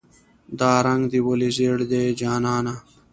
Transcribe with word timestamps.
"دا 0.59 0.71
رنګ 0.87 1.03
دې 1.11 1.19
ولې 1.25 1.49
زیړ 1.57 1.77
دی 1.91 2.03
جانانه". 2.19 2.75